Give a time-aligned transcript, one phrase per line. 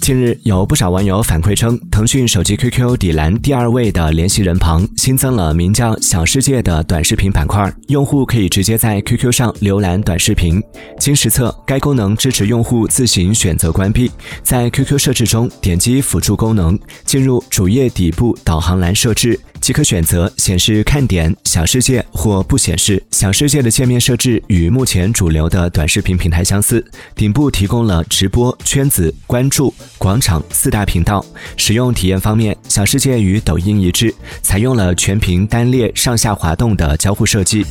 [0.00, 10.62] 近日，有不少网友反馈称，腾讯手机 QQ 底栏第二位的联系人旁新增了名叫“小世界”的短视频板块，用户可以直接在 QQ 上浏览短视频。
[10.98, 14.10] 经实测，该功能支持用户自行选择关闭。
[14.42, 19.38] 在 QQ 设置中，点击辅助功能，进入主页底部导航栏设置。
[19.64, 23.02] 即可选择显示看点、小世界或不显示。
[23.10, 26.84] 小世界的界面设置与目前主流的短视频平台相似，
[27.16, 31.24] 顶部提供了直播、圈子、关注、广场四大频道。
[31.56, 37.64] 使用体验方面，小世界与抖音一致，采用了全屏单列上下滑动的交互设计。